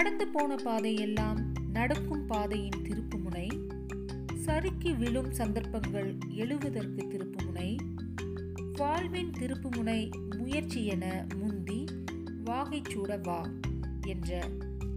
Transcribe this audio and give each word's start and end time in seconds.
கடந்து 0.00 0.26
போன 0.26 0.54
பாதையெல்லாம் 0.54 1.52
நடக்கும் 1.72 2.26
பாதையின் 2.26 2.82
திருப்புமுனை. 2.82 3.70
சறுக்கி 4.34 4.92
விழும் 4.92 5.30
சந்தர்ப்பங்கள் 5.30 6.18
எழுவதற்கு 6.28 7.06
திருப்புமுனை. 7.06 7.76
வாழ்வின் 8.76 9.30
திருப்புமுனை 9.30 10.10
முயற்சி 10.38 10.86
என 10.86 11.26
முந்தி 11.36 11.84
வாகைச்சூட 12.44 13.22
வா 13.22 13.48
என்ற 14.06 14.48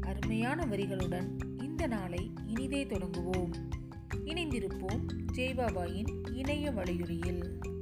அருமையான 0.02 0.66
வரிகளுடன் 0.66 1.28
இந்த 1.64 1.88
நாளை 1.88 2.33
இனிதே 2.46 2.86
தொடங்குவோம். 2.86 3.51
இணைந்திருப்போம் 4.25 5.07
ஜெய்பாபாயின் 5.36 6.33
இணைய 6.33 6.71
வலையொலியில். 6.71 7.73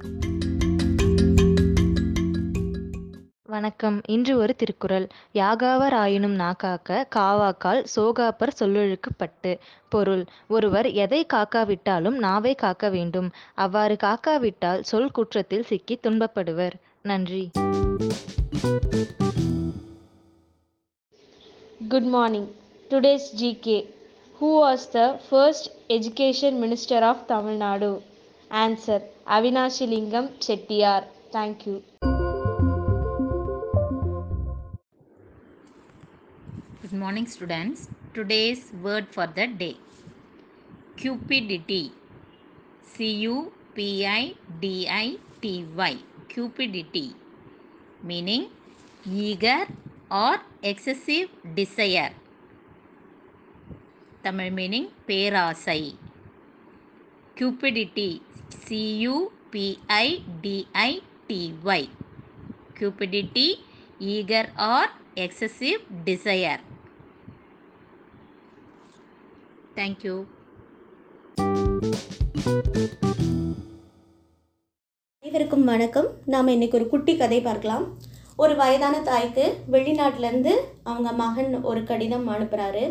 வணக்கம். 3.52 4.00
இன்று 4.06 4.36
ஒரு 4.36 4.56
திருக்குறள். 4.56 5.06
யாகாவர் 5.34 5.94
ஆயினும் 5.94 6.38
நாக்காக்க 6.38 7.04
காவாக்கால் 7.16 7.84
சோகாப்பர் 7.96 8.52
சொல்லொழுக்கு 8.60 9.10
பட்டு 9.16 9.58
பொருள் 9.88 10.24
ஒருவர் 10.48 10.90
எதை 10.92 11.26
காக்காவிட்டாலும் 11.34 12.16
நாவை 12.18 12.54
காக்க 12.54 12.88
வேண்டும். 12.88 13.30
அவ்வாறு 13.54 13.96
காக்காவிட்டால் 14.02 14.80
சொல் 14.80 15.10
குற்றத்தில் 15.10 15.62
சிக்கி 15.62 15.98
துன்பப்படுவர். 16.02 16.72
நன்றி. 17.02 17.50
Good 21.88 22.10
morning 22.16 22.48
today's 22.90 23.30
GK 23.40 23.78
who 24.40 24.50
was 24.64 24.90
the 24.92 25.20
first 25.30 25.70
education 25.88 26.58
minister 26.64 27.02
of 27.02 27.26
Tamil Nadu 27.26 28.02
answer 28.50 29.02
Avinashilingam 29.26 30.30
Chettiar 30.38 31.06
thank you 31.32 31.80
Good 36.92 37.00
morning, 37.00 37.26
students. 37.26 37.88
Today's 38.12 38.70
word 38.84 39.06
for 39.12 39.26
the 39.26 39.46
day 39.46 39.76
cupidity. 41.00 41.90
C 42.84 43.06
U 43.24 43.50
P 43.74 44.04
I 44.04 44.34
D 44.60 44.86
I 44.86 45.16
T 45.40 45.64
Y. 45.74 45.96
Cupidity. 46.28 47.14
Meaning 48.04 48.50
eager 49.08 49.64
or 50.10 50.36
excessive 50.62 51.30
desire. 51.60 52.12
Tamil 54.22 54.50
meaning 54.50 54.88
perasai. 55.08 55.94
Cupidity. 57.34 58.20
C 58.50 58.82
U 59.08 59.32
P 59.50 59.78
I 59.88 60.20
D 60.44 60.68
I 60.74 61.00
T 61.26 61.54
Y. 61.64 61.88
Cupidity, 62.76 63.64
eager 63.98 64.44
or 64.58 64.92
excessive 65.16 65.88
desire. 66.04 66.60
Thank you 69.76 70.14
அனைவருக்கும் 75.22 75.64
வணக்கம். 75.64 76.08
நாம் 76.32 76.48
இன்றைக்கி 76.48 76.76
ஒரு 76.78 76.86
குட்டி 76.88 77.12
கதை 77.16 77.38
பார்க்கலாம். 77.40 77.84
ஒரு 78.36 78.56
வயதான 78.56 78.96
தாய்க்கு 79.02 79.44
வெளிநாட்டிலேருந்து 79.74 80.52
அவங்க 80.82 81.12
மகன் 81.12 81.56
ஒரு 81.70 81.84
கடிதம் 81.84 82.26
அனுப்புகிறாரு 82.28 82.84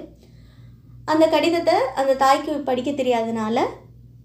அந்த 1.06 1.28
கடிதத்தை 1.28 1.76
அந்த 1.96 2.16
தாய்க்கு 2.24 2.56
படிக்க 2.70 2.92
தெரியாதனால 2.92 3.60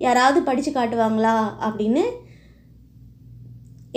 யாராவது 0.06 0.42
படித்து 0.48 0.72
காட்டுவாங்களா 0.72 1.36
அப்படின்னு 1.68 2.04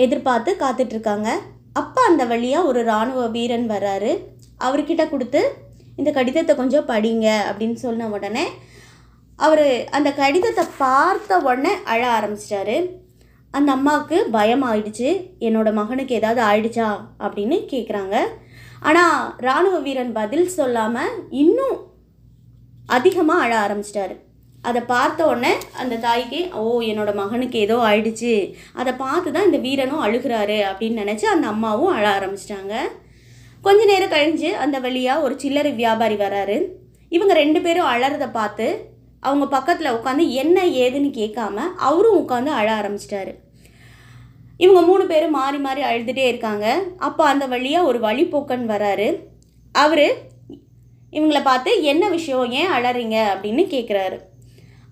எதிர்பார்த்து 0.06 0.56
காத்துட்ருக்காங்க 0.60 1.30
அப்போ 1.72 2.02
அந்த 2.10 2.24
வழியாக 2.24 2.66
ஒரு 2.66 2.82
இராணுவ 2.82 3.26
வீரன் 3.38 3.68
வர்றாரு. 3.70 4.12
அவர்கிட்ட 4.66 5.02
கொடுத்து 5.08 5.68
இந்த 6.00 6.10
கடிதத்தை 6.18 6.54
கொஞ்சம் 6.60 6.88
படிங்க 6.92 7.28
அப்படின்னு 7.48 7.78
சொன்ன 7.86 8.08
உடனே 8.16 8.46
அவர் 9.38 9.66
அந்த 9.96 10.08
கடிதத்தை 10.20 10.64
பார்த்த 10.80 11.38
உடனே 11.48 11.74
அழ 11.92 12.02
ஆரம்பிச்சிட்டாரு. 12.16 12.78
அந்த 13.54 13.68
அம்மாவுக்கு 13.76 14.16
பயம் 14.36 14.64
ஆயிடுச்சு. 14.70 15.08
என்னோட 15.46 15.68
மகனுக்கு 15.78 16.18
ஏதாவது 16.18 16.40
ஆயிடுச்சா 16.48 16.88
அப்படின்னு 17.24 17.56
கேட்குறாங்க 17.72 18.16
ஆனால் 18.88 19.22
இராணுவ 19.44 19.78
வீரன் 19.86 20.12
பதில் 20.18 20.48
சொல்லாமல் 20.58 21.16
இன்னும் 21.42 21.78
அதிகமாக 22.96 23.44
அழ 23.44 23.52
ஆரம்பிச்சிட்டாரு. 23.64 24.14
அதை 24.68 24.80
பார்த்த 24.92 25.26
உடனே 25.30 25.52
அந்த 25.82 25.94
தாய்க்கு 26.06 26.40
ஓ 26.60 26.62
என்னோட 26.90 27.10
மகனுக்கு 27.20 27.58
ஏதோ 27.66 27.76
ஆயிடுச்சு. 27.88 28.32
அதை 28.80 28.92
பார்த்து 29.04 29.28
தான் 29.36 29.48
இந்த 29.48 29.60
வீரனும் 29.66 30.04
அழுகிறாரு 30.06 30.58
அப்படின்னு 30.70 31.02
நினச்சி 31.02 31.26
அந்த 31.34 31.46
அம்மாவும் 31.54 31.94
அழ 31.96 32.04
ஆரம்பிச்சிட்டாங்க. 32.16 32.74
கொஞ்ச 33.62 33.84
நேரம் 33.84 34.10
கழிஞ்சு 34.10 34.50
அந்த 34.52 34.78
வழியாக 34.78 35.20
ஒரு 35.20 35.40
சில்லறை 35.40 35.72
வியாபாரி 35.72 36.14
வராரு. 36.14 36.66
இவங்க 37.08 37.34
ரெண்டு 37.34 37.60
பேரும் 37.60 37.86
அழறத 37.86 38.30
பார்த்து 38.30 38.88
அவங்க 39.20 39.46
பக்கத்தில் 39.48 39.92
உட்காந்து 39.92 40.28
என்ன 40.28 40.66
ஏதுன்னு 40.66 41.10
கேட்காம 41.20 41.54
அவரும் 41.76 42.28
உட்காந்து 42.28 42.46
அழ 42.46 42.72
ஆரம்பிச்சிட்டாரு. 42.72 43.34
இவங்க 44.56 44.80
மூணு 44.82 45.06
பேரும் 45.06 45.30
மாறி 45.30 45.58
மாறி 45.58 45.82
அழுதுகிட்டே 45.82 46.26
இருக்காங்க. 46.26 46.82
அப்போ 46.98 47.24
அந்த 47.24 47.46
வழியாக 47.46 47.86
ஒரு 47.86 47.98
வழிபோக்கன் 47.98 48.66
வராரு. 48.72 49.18
அவர் 49.72 50.12
இவங்களை 51.12 51.42
பார்த்து 51.42 51.82
என்ன 51.82 52.08
விஷயம்? 52.08 52.50
ஏன் 52.50 52.70
அழறீங்க? 52.70 53.16
அப்படின்னு 53.34 53.62
கேட்குறாரு 53.76 54.18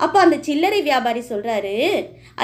அப்போ 0.04 0.18
அந்த 0.24 0.36
சில்லறை 0.46 0.80
வியாபாரி 0.88 1.22
சொல்கிறாரு 1.30 1.74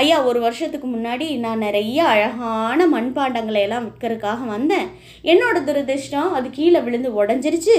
ஐயா 0.01 0.17
ஒரு 0.29 0.39
வருஷத்துக்கு 0.45 0.87
முன்னாடி 0.95 1.27
நான் 1.45 1.65
நிறைய 1.67 1.99
அழகான 2.13 2.87
மண்பாண்டங்களை 2.95 3.61
எல்லாம் 3.67 3.85
விற்கிறதுக்காக 3.87 4.41
வந்தேன். 4.55 4.89
என்னோட 5.33 5.57
துரதிர்ஷ்டம் 5.69 6.33
அது 6.39 6.49
கீழே 6.51 6.81
விழுந்து 6.87 7.11
உடஞ்சிருச்சு. 7.21 7.77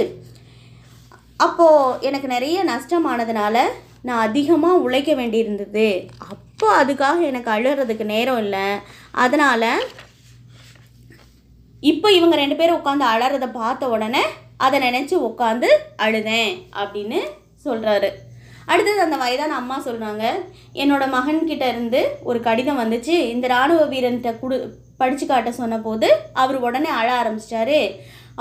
அப்போது 1.46 2.06
எனக்கு 2.08 2.28
நிறைய 2.36 2.58
நஷ்டமானதுனால 2.72 3.56
நான் 4.08 4.26
அதிகமாக 4.28 4.84
உழைக்க 4.86 5.12
வேண்டியிருந்தது. 5.16 5.88
அப்போ 6.34 6.68
அதுக்காக 6.82 7.20
எனக்கு 7.32 7.50
அழுகிறதுக்கு 7.56 8.06
நேரம் 8.16 8.42
இல்லை. 8.44 8.68
அதனால் 9.24 9.70
இப்போ 11.92 12.08
இவங்க 12.18 12.36
ரெண்டு 12.42 12.56
பேரும் 12.60 12.78
உட்காந்து 12.80 13.06
அழறதை 13.14 13.50
பார்த்த 13.60 13.90
உடனே 13.96 14.24
அதை 14.66 14.78
நினச்சி 14.88 15.16
உட்காந்து 15.30 15.70
அழுதேன் 16.06 16.54
அப்படின்னு 16.82 17.20
சொல்கிறாரு 17.66 18.10
அடுத்தது 18.72 19.00
அந்த 19.06 19.18
வயதான 19.24 19.56
அம்மா 19.62 19.78
சொல்கிறாங்க 19.88 20.24
என்னோட 20.82 21.04
மகன்கிட்ட 21.16 21.66
இருந்து 21.74 22.02
ஒரு 22.30 22.40
கடிதம் 22.48 22.82
வந்துச்சு. 22.84 23.16
இந்த 23.34 23.46
இராணுவ 23.52 23.84
வீரன்கிட்ட 23.94 24.34
குடு 24.42 24.58
படித்து 25.02 25.26
காட்ட 25.26 25.50
சொன்னபோது 25.62 26.10
அவர் 26.42 26.58
உடனே 26.68 26.92
அழ 27.00 27.08
ஆரம்பிச்சிட்டாரு. 27.22 27.80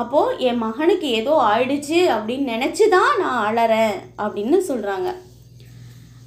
அப்போது 0.03 0.39
என் 0.49 0.63
மகனுக்கு 0.65 1.09
ஏதோ 1.21 1.35
ஆயிடுச்சு 1.51 1.99
அப்படின்னு 2.15 2.53
நினச்சி 2.55 2.85
தான் 2.97 3.13
நான் 3.23 3.45
அழறேன் 3.49 3.95
அப்படின்னு 4.25 4.59
சொல்கிறாங்க 4.71 5.11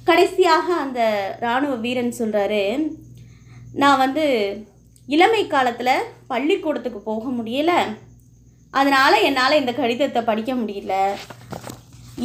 கடைசியாக 0.08 0.66
அந்த 0.84 1.00
இராணுவ 1.42 1.74
வீரன் 1.84 2.18
சொல்கிறாரு 2.20 2.62
நான் 3.82 4.02
வந்து 4.04 4.24
இளமை 5.14 5.42
காலத்தில் 5.46 6.06
பள்ளிக்கூடத்துக்கு 6.30 7.00
போக 7.10 7.24
முடியலை. 7.38 7.80
அதனால் 8.78 9.24
என்னால் 9.28 9.60
இந்த 9.60 9.72
கடிதத்தை 9.80 10.22
படிக்க 10.30 10.52
முடியல. 10.54 10.94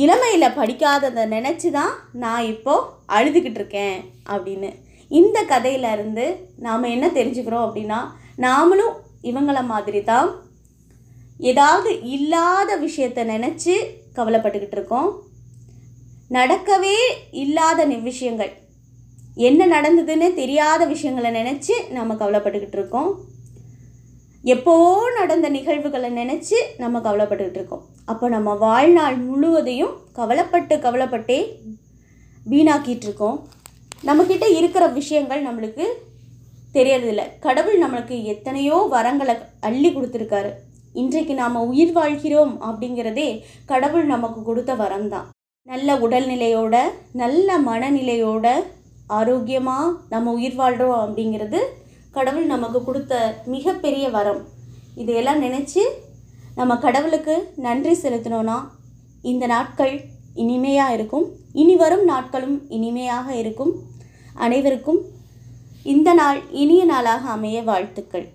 இளமையில் 0.02 0.56
படிக்காததை 0.56 1.24
நினச்சி 1.34 1.70
தான் 1.72 1.94
நான் 2.12 2.44
இப்போது 2.44 2.88
அழுதுகிட்டு 3.16 3.60
இருக்கேன் 3.60 3.98
அப்படின்னு. 4.34 4.70
இந்த 5.12 5.44
கதையிலேருந்து 5.44 6.26
நாம் 6.58 6.84
என்ன 6.84 7.08
தெரிஞ்சுக்கிறோம் 7.08 7.66
அப்படின்னா 7.68 8.00
நாமளும் 8.38 8.96
இவங்கள 9.22 9.66
மாதிரி 9.66 10.04
தான் 10.04 10.30
ஏதாவது 11.40 12.02
இல்லாத 12.16 12.76
விஷயத்தை 12.76 13.24
நினச்சி 13.24 13.76
கவலைப்பட்டுக்கிட்டு 14.16 14.78
இருக்கோம் 14.78 15.10
நடக்கவே 16.32 16.98
இல்லாத 17.32 17.86
விஷயங்கள். 17.86 18.52
என்ன 19.36 19.68
நடந்ததுன்னு 19.68 20.34
தெரியாத 20.34 20.86
விஷயங்களை 20.86 21.30
நினச்சி 21.42 21.76
நம்ம 21.90 22.14
கவலைப்பட்டுக்கிட்டு 22.14 22.80
இருக்கோம் 22.80 23.12
எப்போ 24.44 24.74
நடந்த 25.18 25.48
நிகழ்வுகளை 25.50 26.08
நினச்சி 26.18 26.58
நம்ம 26.82 27.00
கவலைப்பட்டுக்கிட்டு 27.00 27.60
இருக்கோம். 27.60 27.84
அப்போ 28.12 28.26
நம்ம 28.30 28.54
வாழ்நாள் 28.64 29.18
முழுவதையும் 29.28 29.94
கவலைப்பட்டு 30.18 30.76
கவலைப்பட்டே 30.86 31.38
வீணாக்கிட்டு 32.46 33.06
இருக்கோம். 33.08 33.38
நம்மக்கிட்ட 34.04 34.46
இருக்கிற 34.60 34.86
விஷயங்கள் 34.98 35.46
நம்மளுக்கு 35.46 35.86
தெரியறதில்ல. 36.74 37.24
கடவுள் 37.46 37.78
நம்மளுக்கு 37.84 38.16
எத்தனையோ 38.34 38.78
வரங்களை 38.96 39.36
அள்ளி 39.70 39.90
கொடுத்துருக்காரு. 39.90 40.52
இன்றைக்கு 41.02 41.34
நாம் 41.34 41.56
உயிர் 41.70 41.94
வாழ்கிறோம் 42.00 42.54
அப்படிங்கிறதே 42.70 43.30
கடவுள் 43.66 44.06
நமக்கு 44.06 44.42
கொடுத்த 44.44 44.74
வரம் 44.82 45.08
தான் 45.10 45.30
நல்ல 45.68 45.96
உடல்நிலையோட 46.06 46.76
நல்ல 47.22 47.58
மனநிலையோட 47.70 48.48
ஆரோக்கியமாக 49.20 49.88
நம்ம 50.10 50.34
உயிர் 50.40 50.60
வாழ்கிறோம் 50.60 51.02
அப்படிங்கிறது 51.06 51.62
கடவுள் 52.16 52.52
நமக்கு 52.54 52.80
கொடுத்த 52.84 53.14
மிகப்பெரிய 53.54 54.06
வரம். 54.16 54.42
இதையெல்லாம் 55.02 55.42
நினச்சி 55.44 55.84
நம்ம 56.60 56.74
கடவுளுக்கு 56.86 57.36
நன்றி 57.66 57.94
செலுத்தினோன்னா 58.02 58.58
இந்த 59.32 59.46
நாட்கள் 59.54 59.96
இனிமையாக 60.44 60.94
இருக்கும். 60.98 61.26
இனி 61.62 61.76
வரும் 61.76 62.06
நாட்களும் 62.12 62.58
இனிமையாக 62.78 63.28
இருக்கும். 63.42 63.74
அனைவருக்கும் 64.46 65.02
இந்த 65.94 66.10
நாள் 66.14 66.40
இனிய 66.64 66.84
நாளாக 66.92 67.24
அமைய 67.30 67.58
வாழ்த்துக்கள். 67.70 68.26